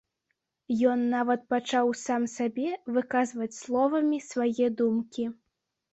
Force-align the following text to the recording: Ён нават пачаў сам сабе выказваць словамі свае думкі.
Ён 0.93 1.01
нават 1.15 1.43
пачаў 1.53 1.91
сам 2.05 2.25
сабе 2.37 2.67
выказваць 2.95 3.51
словамі 3.61 4.17
свае 4.33 4.67
думкі. 4.81 5.23